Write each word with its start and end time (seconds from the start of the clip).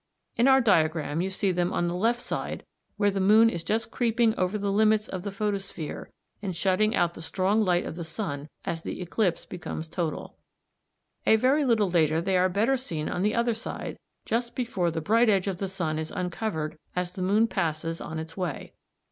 In 0.35 0.47
our 0.47 0.61
diagram 0.61 1.19
(Fig. 1.19 1.21
47) 1.21 1.21
you 1.21 1.29
see 1.29 1.51
them 1.51 1.71
on 1.71 1.87
the 1.87 1.93
left 1.93 2.21
side 2.21 2.65
where 2.97 3.11
the 3.11 3.19
moon 3.19 3.51
is 3.51 3.61
just 3.63 3.91
creeping 3.91 4.33
over 4.35 4.57
the 4.57 4.71
limits 4.71 5.07
of 5.07 5.21
the 5.21 5.31
photosphere 5.31 6.09
and 6.41 6.55
shutting 6.55 6.95
out 6.95 7.13
the 7.13 7.21
strong 7.21 7.63
light 7.63 7.85
of 7.85 7.95
the 7.95 8.03
sun 8.03 8.49
as 8.65 8.81
the 8.81 8.99
eclipse 8.99 9.45
becomes 9.45 9.87
total. 9.87 10.39
A 11.27 11.35
very 11.35 11.63
little 11.63 11.87
later 11.91 12.19
they 12.19 12.35
are 12.35 12.49
better 12.49 12.77
seen 12.77 13.09
on 13.09 13.21
the 13.21 13.35
other 13.35 13.53
side 13.53 13.99
just 14.25 14.55
before 14.55 14.89
the 14.89 15.01
bright 15.01 15.29
edge 15.29 15.45
of 15.45 15.59
the 15.59 15.67
sun 15.69 15.99
is 15.99 16.09
uncovered 16.09 16.79
as 16.95 17.11
the 17.11 17.21
moon 17.21 17.45
passes 17.45 18.01
on 18.01 18.17
its 18.17 18.35
way. 18.35 18.73